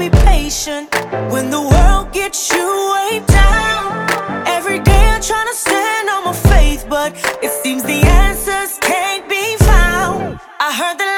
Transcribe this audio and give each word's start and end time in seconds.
be 0.00 0.08
patient 0.24 0.88
when 1.30 1.50
the 1.50 1.60
world 1.60 2.10
gets 2.10 2.50
you 2.50 2.66
way 2.94 3.22
down. 3.26 4.46
Every 4.46 4.80
day 4.80 5.04
I'm 5.10 5.20
trying 5.20 5.46
to 5.46 5.54
stand 5.54 6.08
on 6.08 6.24
my 6.24 6.32
faith, 6.32 6.86
but 6.88 7.12
it 7.42 7.50
seems 7.62 7.82
the 7.82 8.00
answers 8.24 8.78
can't 8.80 9.28
be 9.28 9.56
found. 9.58 10.40
I 10.58 10.72
heard 10.72 10.98
that. 10.98 11.09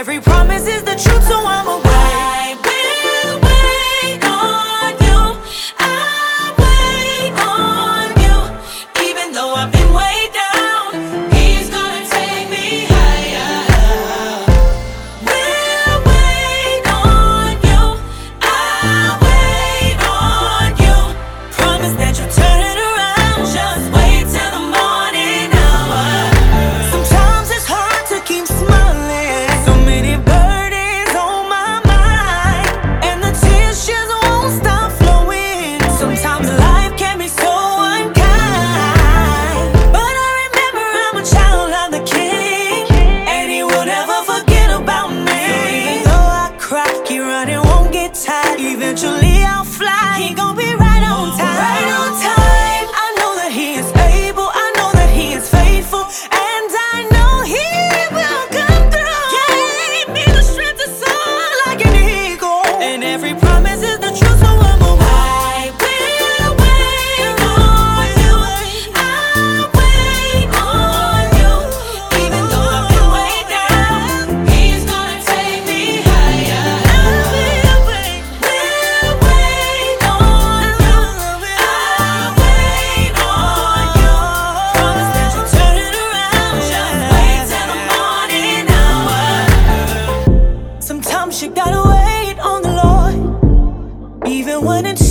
every 0.00 0.29
on 92.42 92.62
the 92.62 92.72
Lord, 92.82 94.28
even 94.28 94.64
when 94.64 94.86
it's 94.86 95.09